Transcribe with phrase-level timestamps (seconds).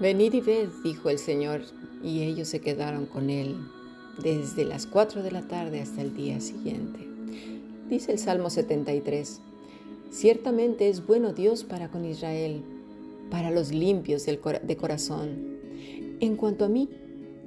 [0.00, 1.60] Venid y ved, dijo el Señor,
[2.02, 3.56] y ellos se quedaron con él
[4.22, 7.00] desde las cuatro de la tarde hasta el día siguiente.
[7.90, 9.42] Dice el Salmo 73,
[10.10, 12.62] ciertamente es bueno Dios para con Israel,
[13.30, 15.58] para los limpios de corazón.
[16.20, 16.88] En cuanto a mí,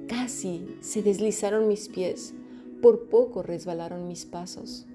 [0.06, 2.34] casi se deslizaron mis pies,
[2.80, 4.86] por poco resbalaron mis pasos,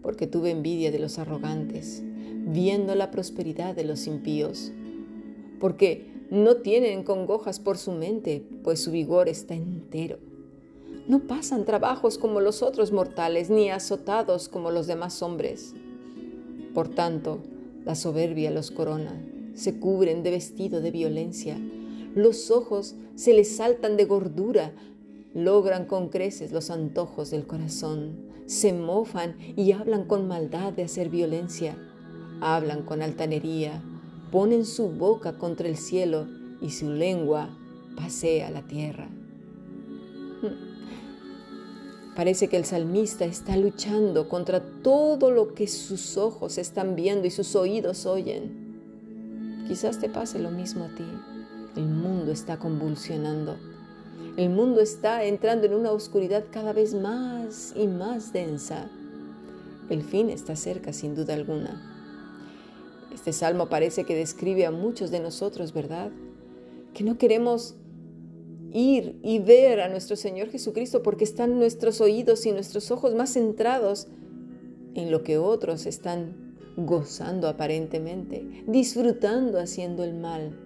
[0.00, 2.02] porque tuve envidia de los arrogantes,
[2.46, 4.72] viendo la prosperidad de los impíos,
[5.60, 10.18] porque no tienen congojas por su mente, pues su vigor está entero.
[11.06, 15.74] No pasan trabajos como los otros mortales, ni azotados como los demás hombres.
[16.74, 17.38] Por tanto,
[17.84, 19.18] la soberbia los corona,
[19.54, 21.58] se cubren de vestido de violencia,
[22.14, 24.72] los ojos se les saltan de gordura,
[25.34, 31.08] logran con creces los antojos del corazón, se mofan y hablan con maldad de hacer
[31.08, 31.76] violencia,
[32.40, 33.82] hablan con altanería,
[34.30, 36.26] ponen su boca contra el cielo
[36.60, 37.50] y su lengua
[37.96, 39.08] pasea la tierra.
[42.16, 47.30] Parece que el salmista está luchando contra todo lo que sus ojos están viendo y
[47.30, 49.64] sus oídos oyen.
[49.68, 51.04] Quizás te pase lo mismo a ti.
[51.76, 53.56] El mundo está convulsionando.
[54.36, 58.88] El mundo está entrando en una oscuridad cada vez más y más densa.
[59.88, 61.87] El fin está cerca, sin duda alguna.
[63.28, 66.10] Este salmo parece que describe a muchos de nosotros, ¿verdad?
[66.94, 67.74] Que no queremos
[68.72, 73.34] ir y ver a nuestro Señor Jesucristo porque están nuestros oídos y nuestros ojos más
[73.34, 74.08] centrados
[74.94, 80.58] en lo que otros están gozando aparentemente, disfrutando haciendo el mal,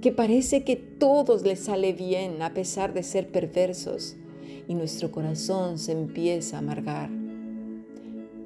[0.00, 4.14] que parece que todos les sale bien a pesar de ser perversos
[4.68, 7.10] y nuestro corazón se empieza a amargar.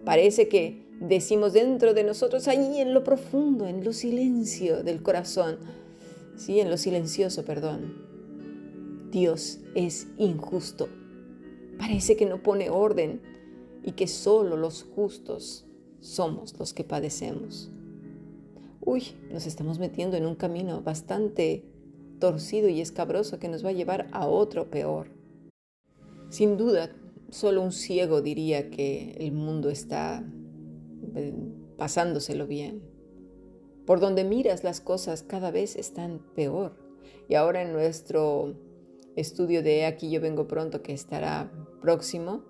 [0.06, 5.58] Parece que decimos dentro de nosotros, ahí en lo profundo, en lo silencio del corazón,
[6.36, 8.08] sí, en lo silencioso, perdón.
[9.10, 10.88] Dios es injusto.
[11.78, 13.20] Parece que no pone orden
[13.82, 15.66] y que solo los justos
[16.00, 17.70] somos los que padecemos.
[18.82, 21.64] Uy, nos estamos metiendo en un camino bastante
[22.18, 25.08] torcido y escabroso que nos va a llevar a otro peor.
[26.28, 26.94] Sin duda,
[27.30, 30.24] solo un ciego diría que el mundo está
[31.76, 32.82] pasándoselo bien.
[33.86, 36.76] Por donde miras las cosas cada vez están peor.
[37.28, 38.54] Y ahora en nuestro
[39.16, 41.50] estudio de Aquí yo vengo pronto, que estará
[41.80, 42.44] próximo,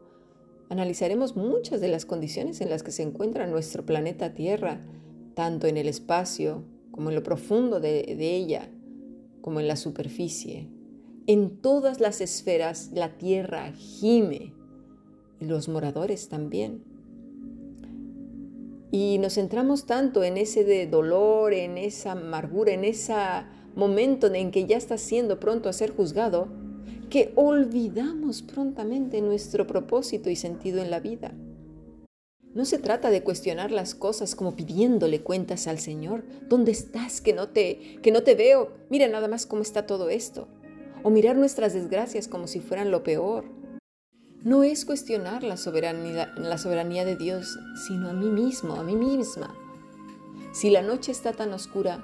[0.69, 4.87] analizaremos muchas de las condiciones en las que se encuentra nuestro planeta Tierra,
[5.34, 8.71] tanto en el espacio como en lo profundo de, de ella,
[9.41, 10.69] como en la superficie.
[11.27, 14.54] En todas las esferas la Tierra gime
[15.41, 16.84] y los moradores también.
[18.91, 23.15] Y nos centramos tanto en ese de dolor, en esa amargura, en ese
[23.77, 26.49] momento en que ya está siendo pronto a ser juzgado,
[27.09, 31.33] que olvidamos prontamente nuestro propósito y sentido en la vida.
[32.53, 36.25] No se trata de cuestionar las cosas como pidiéndole cuentas al Señor.
[36.49, 38.72] ¿Dónde estás que no te que no te veo?
[38.89, 40.49] Mira nada más cómo está todo esto.
[41.05, 43.59] O mirar nuestras desgracias como si fueran lo peor
[44.43, 49.55] no es cuestionar la soberanía, de Dios, sino a mí mismo, a mí misma.
[50.53, 52.03] Si la noche está tan oscura,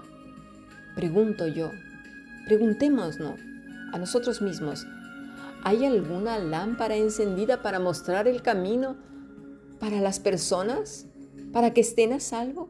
[0.95, 1.71] pregunto yo,
[2.47, 3.21] preguntémonos
[3.93, 4.87] a nosotros mismos,
[5.63, 8.97] ¿hay alguna lámpara encendida para mostrar el camino
[9.81, 11.07] para las personas,
[11.53, 12.69] para que estén a salvo?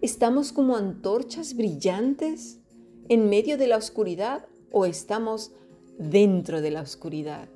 [0.00, 2.60] ¿Estamos como antorchas brillantes
[3.08, 5.50] en medio de la oscuridad o estamos
[5.98, 7.48] dentro de la oscuridad?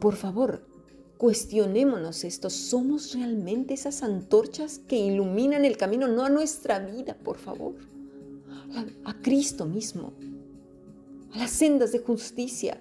[0.00, 0.66] Por favor,
[1.18, 2.50] cuestionémonos esto.
[2.50, 7.74] ¿Somos realmente esas antorchas que iluminan el camino, no a nuestra vida, por favor?
[9.04, 10.12] A, Cristo mismo,
[11.32, 12.80] a las sendas de justicia,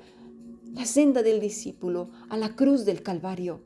[0.73, 3.61] la senda del discípulo, a la cruz del Calvario.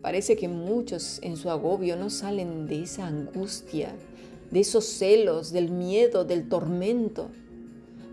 [0.00, 3.96] Parece que muchos en su agobio no salen de esa angustia,
[4.50, 7.30] de esos celos, del miedo, del tormento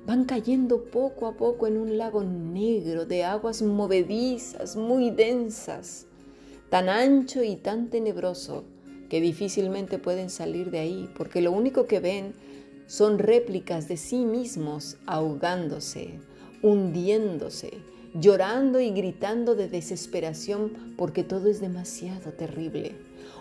[0.06, 6.08] van cayendo poco a poco en un lago negro de aguas movedizas, muy densas,
[6.70, 8.64] tan ancho y tan tenebroso
[9.10, 12.34] que difícilmente pueden salir de ahí, porque lo único que ven
[12.88, 16.20] son réplicas de sí mismos ahogándose,
[16.62, 17.72] hundiéndose,
[18.14, 22.96] llorando y gritando de desesperación porque todo es demasiado terrible.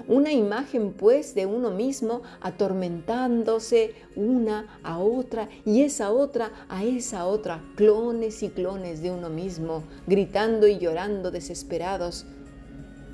[0.08, 7.26] Una imagen pues de uno mismo atormentándose una a otra y esa otra a esa
[7.26, 12.24] otra, clones y clones de uno mismo, gritando y llorando desesperados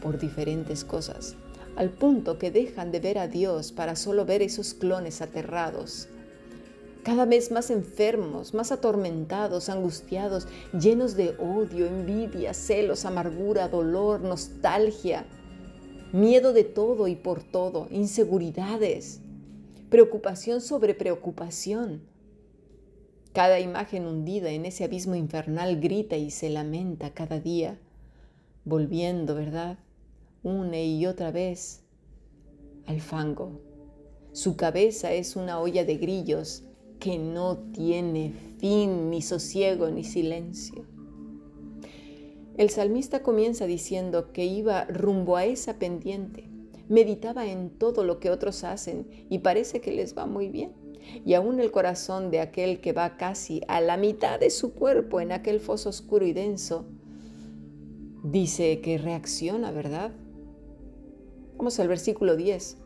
[0.02, 1.34] por diferentes cosas,
[1.74, 6.08] al punto que dejan de ver a Dios para solo ver esos clones aterrados.
[7.06, 15.24] Cada vez más enfermos, más atormentados, angustiados, llenos de odio, envidia, celos, amargura, dolor, nostalgia,
[16.12, 19.20] miedo de todo y por todo, inseguridades,
[19.88, 22.02] preocupación sobre preocupación.
[23.32, 27.78] Cada imagen hundida en ese abismo infernal grita y se lamenta cada día,
[28.64, 29.78] volviendo, ¿verdad?
[30.42, 31.82] Una y otra vez
[32.84, 33.60] al fango.
[34.32, 36.64] Su cabeza es una olla de grillos
[36.98, 40.84] que no tiene fin, ni sosiego, ni silencio.
[42.56, 46.48] El salmista comienza diciendo que iba rumbo a esa pendiente,
[46.88, 50.72] meditaba en todo lo que otros hacen y parece que les va muy bien.
[51.24, 55.20] Y aún el corazón de aquel que va casi a la mitad de su cuerpo
[55.20, 56.86] en aquel foso oscuro y denso,
[58.24, 60.12] dice que reacciona, ¿verdad?
[61.58, 62.78] Vamos al versículo 10.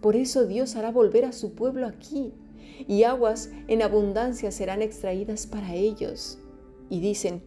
[0.00, 2.32] Por eso Dios hará volver a su pueblo aquí
[2.86, 6.38] y aguas en abundancia serán extraídas para ellos.
[6.88, 7.42] Y dicen,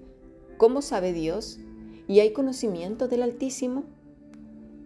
[0.58, 1.60] ¿cómo sabe Dios?
[2.08, 3.84] ¿Y hay conocimiento del Altísimo?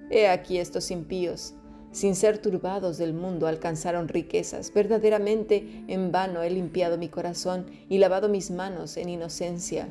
[0.09, 1.53] He aquí estos impíos,
[1.91, 4.73] sin ser turbados del mundo, alcanzaron riquezas.
[4.73, 9.87] Verdaderamente en vano he limpiado mi corazón y lavado mis manos en inocencia,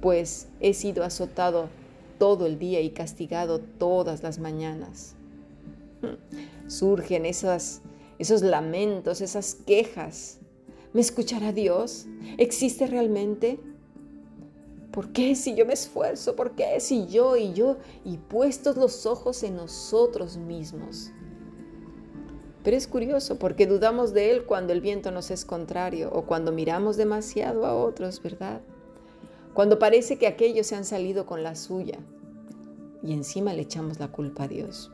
[0.00, 1.68] pues he sido azotado
[2.18, 5.14] todo el día y castigado todas las mañanas.
[6.68, 7.82] Surgen esas
[8.18, 10.38] esos lamentos, esas quejas.
[10.92, 12.06] ¿Me escuchará Dios?
[12.38, 13.60] ¿Existe realmente?
[14.90, 16.34] ¿Por qué si yo me esfuerzo?
[16.34, 21.10] ¿Por qué si yo y yo y puestos los ojos en nosotros mismos?
[22.64, 26.52] Pero es curioso porque dudamos de Él cuando el viento nos es contrario o cuando
[26.52, 28.60] miramos demasiado a otros, ¿verdad?
[29.54, 31.98] Cuando parece que aquellos se han salido con la suya
[33.02, 34.90] y encima le echamos la culpa a Dios.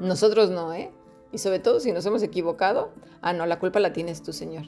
[0.00, 0.90] Nosotros no, ¿eh?
[1.32, 2.90] Y sobre todo si nos hemos equivocado,
[3.20, 4.64] ah, no, la culpa la tienes tú, Señor.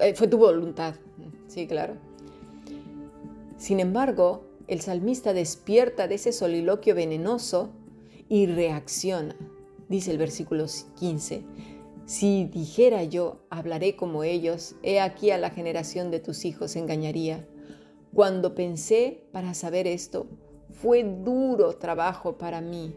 [0.00, 0.94] Eh, fue tu voluntad.
[1.46, 1.94] Sí, claro.
[3.58, 7.70] Sin embargo, el salmista despierta de ese soliloquio venenoso
[8.28, 9.36] y reacciona.
[9.88, 10.66] Dice el versículo
[10.98, 11.42] 15,
[12.06, 17.46] si dijera yo, hablaré como ellos, he aquí a la generación de tus hijos engañaría.
[18.14, 20.26] Cuando pensé para saber esto,
[20.70, 22.94] fue duro trabajo para mí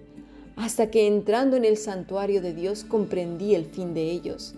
[0.56, 4.54] hasta que entrando en el santuario de Dios comprendí el fin de ellos.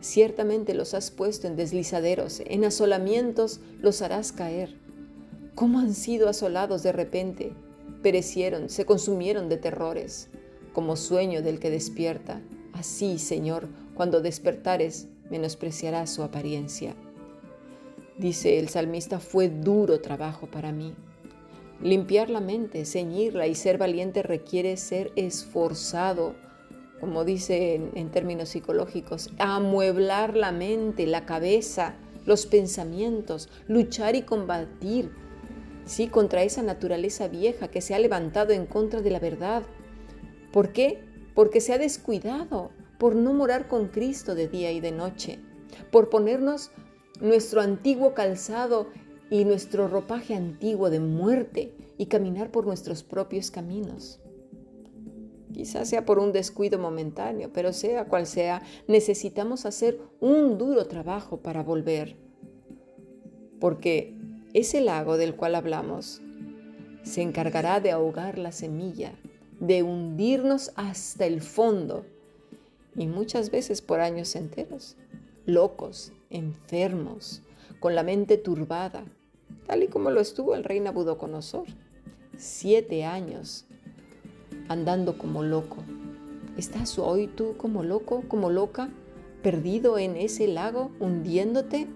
[0.00, 4.74] Ciertamente los has puesto en deslizaderos, en asolamientos los harás caer.
[5.54, 7.52] ¿Cómo han sido asolados de repente?
[8.02, 10.28] Perecieron, se consumieron de terrores,
[10.72, 12.40] como sueño del que despierta.
[12.72, 16.94] Así, Señor, cuando despertares, menospreciarás su apariencia.
[18.18, 20.94] Dice el salmista, fue duro trabajo para mí.
[21.82, 26.36] Limpiar la mente, ceñirla y ser valiente requiere ser esforzado,
[27.00, 35.10] como dice en, términos psicológicos, amueblar la mente, la cabeza, los pensamientos, luchar y combatir,
[35.84, 39.64] sí, contra esa naturaleza vieja que se ha levantado en contra de la verdad.
[40.52, 41.02] ¿Por qué?
[41.34, 45.40] Porque se ha descuidado por no morar con Cristo de día y de noche,
[45.90, 46.70] por ponernos
[47.20, 48.86] nuestro antiguo calzado
[49.32, 54.20] y nuestro ropaje antiguo de muerte y caminar por nuestros propios caminos.
[55.54, 61.38] Quizás sea por un descuido momentáneo, pero sea cual sea, necesitamos hacer un duro trabajo
[61.38, 62.14] para volver.
[63.58, 64.14] Porque
[64.52, 66.20] ese lago del cual hablamos
[67.02, 69.14] se encargará de ahogar la semilla,
[69.60, 72.04] de hundirnos hasta el fondo
[72.94, 74.94] y muchas veces por años enteros,
[75.46, 77.40] locos, enfermos,
[77.80, 79.06] con la mente turbada,
[79.66, 81.66] tal y como lo estuvo el rey Nabucodonosor.
[82.38, 83.64] Siete años
[84.68, 85.78] andando como loco.
[86.56, 88.88] ¿Estás hoy tú como loco, como loca,
[89.42, 91.86] perdido en ese lago, hundiéndote?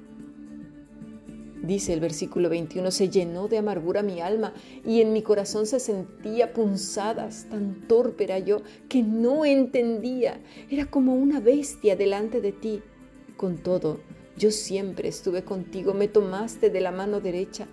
[1.63, 4.53] Dice el versículo 21, se llenó de amargura mi alma
[4.85, 10.39] y en mi corazón se sentía punzadas, tan torpe era yo que no entendía,
[10.71, 12.83] era como una bestia delante de ti.
[13.37, 14.01] Con todo,
[14.39, 17.67] yo siempre estuve contigo, me tomaste de la mano derecha,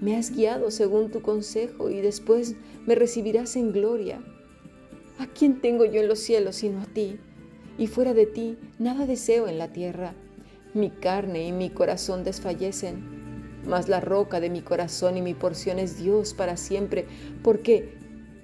[0.00, 2.54] me has guiado según tu consejo y después
[2.86, 4.20] me recibirás en gloria.
[5.18, 7.18] ¿A quién tengo yo en los cielos sino a ti?
[7.78, 10.14] Y fuera de ti nada deseo en la tierra.
[10.74, 15.78] Mi carne y mi corazón desfallecen, mas la roca de mi corazón y mi porción
[15.78, 17.06] es Dios para siempre,
[17.42, 17.94] porque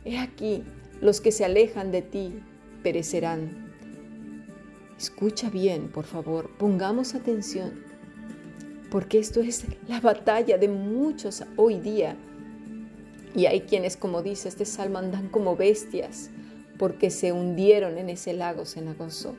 [0.04, 0.64] he aquí
[1.00, 2.34] los que se alejan de ti
[2.82, 3.63] perecerán.
[5.04, 7.84] Escucha bien, por favor, pongamos atención,
[8.90, 12.16] porque esto es la batalla de muchos hoy día.
[13.36, 16.30] Y hay quienes, como dice este salmo, andan como bestias,
[16.78, 19.36] porque se hundieron en ese lago cenagoso.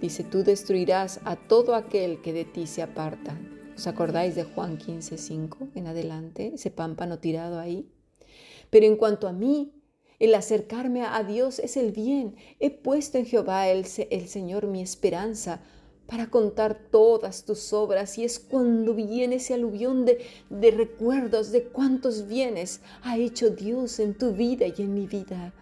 [0.00, 3.36] Dice, tú destruirás a todo aquel que de ti se aparta.
[3.76, 6.52] ¿Os acordáis de Juan 15, 5 en adelante?
[6.54, 7.88] Ese pámpano tirado ahí.
[8.70, 9.72] Pero en cuanto a mí,
[10.18, 12.36] el acercarme a Dios es el bien.
[12.60, 15.60] He puesto en Jehová el, Señor mi esperanza
[16.06, 21.64] para contar todas tus obras y es cuando viene ese aluvión de, de recuerdos de
[21.64, 25.52] cuántos bienes ha hecho Dios en tu vida y en mi vida.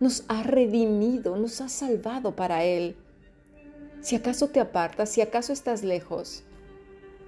[0.00, 2.96] Nos ha redimido, nos ha salvado para Él.
[4.00, 6.44] Si acaso te apartas, si acaso estás lejos,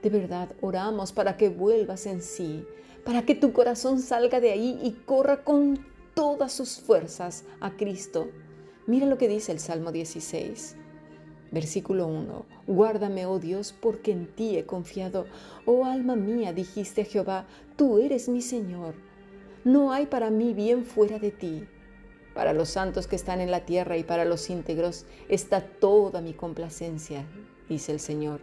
[0.03, 2.65] de verdad oramos para que vuelvas en sí,
[3.05, 5.85] para que tu corazón salga de ahí y corra con
[6.17, 8.31] todas sus fuerzas a Cristo.
[8.87, 10.75] Mira lo que dice el Salmo 16.
[11.51, 12.47] Versículo 1.
[12.67, 15.27] Guárdame, oh Dios, porque en ti he confiado.
[15.67, 17.47] Oh alma mía, dijiste a Jehová,
[17.77, 18.95] tú eres mi Señor.
[19.63, 21.69] No hay para mí bien fuera de ti.
[22.35, 26.33] Para los santos que están en la tierra y para los íntegros está toda mi
[26.33, 27.27] complacencia,
[27.69, 28.41] dice el Señor.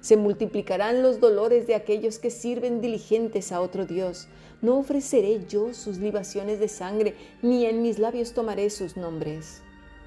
[0.00, 4.28] Se multiplicarán los dolores de aquellos que sirven diligentes a otro Dios.
[4.62, 9.62] No ofreceré yo sus libaciones de sangre, ni en mis labios tomaré sus nombres.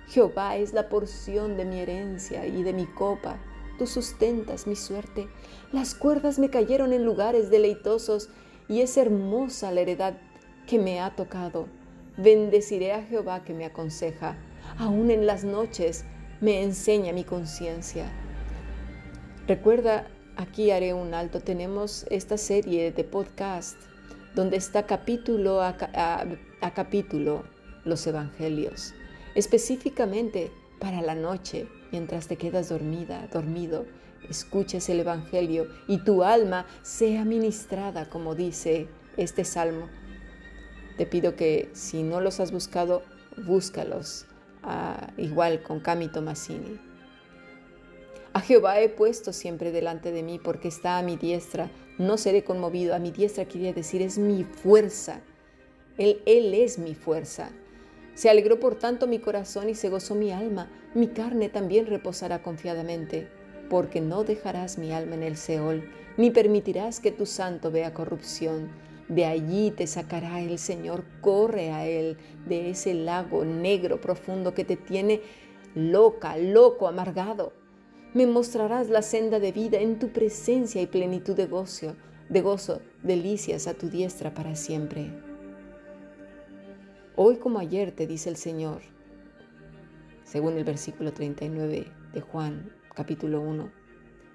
[0.07, 3.39] Jehová es la porción de mi herencia y de mi copa.
[3.77, 5.27] Tú sustentas mi suerte.
[5.71, 8.29] Las cuerdas me cayeron en lugares deleitosos
[8.67, 10.17] y es hermosa la heredad
[10.67, 11.67] que me ha tocado.
[12.17, 14.35] Bendeciré a Jehová que me aconseja.
[14.77, 16.05] Aún en las noches
[16.41, 18.11] me enseña mi conciencia.
[19.49, 21.39] Recuerda, aquí haré un alto.
[21.39, 23.77] Tenemos esta serie de podcast
[24.35, 25.75] donde está capítulo a,
[26.75, 27.45] capítulo
[27.83, 28.93] los evangelios
[29.33, 33.87] específicamente para la noche, mientras te quedas dormida, dormido,
[34.29, 38.87] escuches el Evangelio y tu alma sea ministrada, como dice
[39.17, 39.87] este salmo.
[40.95, 43.01] Te pido que si no los has buscado,
[43.47, 44.27] búscalos,
[44.61, 46.88] ah, igual con Cami Tomasini.
[48.39, 52.45] A Jehová he puesto siempre delante de mí porque está a mi diestra, no seré
[52.45, 52.95] conmovido.
[52.95, 55.19] A mi diestra quería decir, es mi fuerza.
[55.97, 57.51] Él, él es mi fuerza.
[58.13, 60.71] Se alegró por tanto mi corazón y se gozó mi alma.
[60.93, 63.27] Mi carne también reposará confiadamente,
[63.69, 68.69] porque no dejarás mi alma en el Seol, ni permitirás que tu santo vea corrupción.
[69.09, 72.15] De allí te sacará el Señor, corre a Él,
[72.47, 75.23] de ese lago negro profundo que te tiene
[75.75, 77.58] loca, loco, amargado.
[78.11, 81.95] Me mostrarás la senda de vida en tu presencia y plenitud de gozo,
[82.27, 85.11] de gozo, delicias a tu diestra para siempre.
[87.15, 88.81] Hoy como ayer te dice el Señor,
[90.23, 93.71] según el versículo 39 de Juan capítulo 1,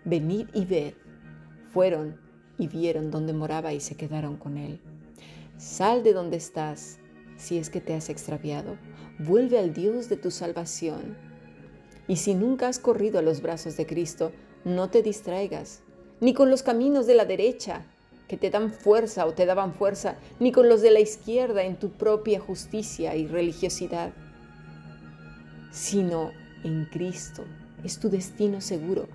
[0.04, 0.94] venid y ved.
[1.72, 2.20] Fueron
[2.58, 4.80] y vieron dónde moraba y se quedaron con él.
[5.58, 7.00] Sal de donde estás
[7.36, 8.76] si es que te has extraviado.
[9.18, 11.33] Vuelve al Dios de tu salvación.
[12.06, 14.32] Y si nunca has corrido a los brazos de Cristo,
[14.64, 15.82] no te distraigas,
[16.20, 17.86] ni con los caminos de la derecha,
[18.28, 21.76] que te dan fuerza o te daban fuerza, ni con los de la izquierda en
[21.76, 24.12] tu propia justicia y religiosidad,
[25.70, 26.30] sino
[26.62, 27.44] en Cristo.
[27.82, 29.08] Es tu destino seguro.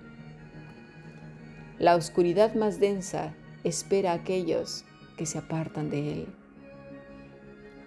[1.78, 4.84] La oscuridad más densa espera a aquellos
[5.16, 6.39] que se apartan de Él.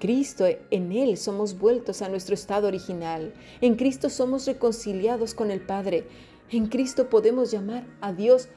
[0.04, 3.34] Cristo, en Él somos vueltos a nuestro estado original.
[3.62, 6.04] En Cristo somos reconciliados con el Padre.
[6.52, 8.50] En Cristo podemos llamar a Dios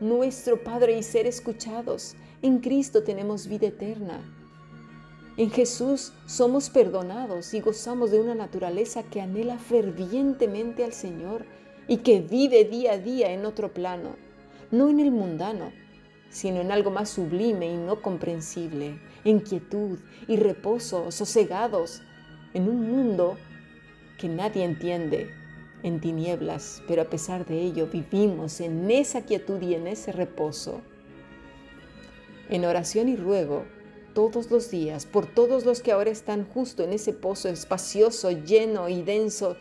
[0.00, 2.14] nuestro Padre y ser escuchados.
[2.40, 4.18] En Cristo tenemos vida eterna.
[5.36, 11.44] En Jesús somos perdonados y gozamos de una naturaleza que anhela fervientemente al Señor
[11.86, 14.16] y que vive día a día en otro plano,
[14.70, 15.70] no en el mundano,
[16.34, 22.02] sino en algo más sublime y no comprensible, en quietud y reposo, sosegados,
[22.54, 23.36] en un mundo
[24.18, 25.30] que nadie entiende,
[25.84, 30.80] en tinieblas, pero a pesar de ello vivimos en esa quietud y en ese reposo.
[32.50, 33.64] En oración y ruego
[34.12, 38.88] todos los días por todos los que ahora están justo en ese pozo espacioso, lleno
[38.88, 39.56] y denso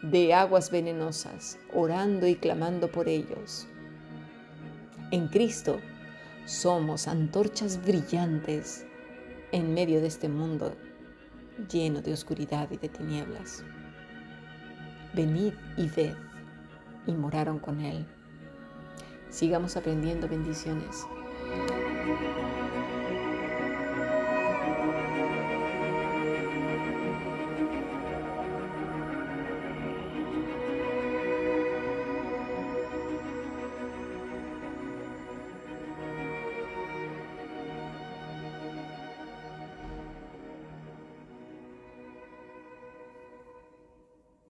[0.00, 3.66] de aguas venenosas, orando y clamando por ellos.
[5.10, 5.78] En Cristo
[6.48, 8.86] somos antorchas brillantes
[9.52, 10.74] en medio de este mundo
[11.70, 13.62] lleno de oscuridad y de tinieblas
[15.12, 16.14] venid y ved.
[17.06, 18.06] Y moraron con él.
[19.30, 21.06] Sigamos aprendiendo bendiciones.